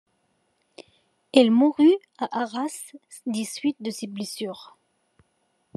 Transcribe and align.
Il 1.31 1.51
mourut 1.51 1.95
à 2.17 2.39
Arras 2.41 2.87
des 3.27 3.45
suites 3.45 3.79
de 3.83 3.91
ses 3.91 4.07
blessures. 4.07 4.75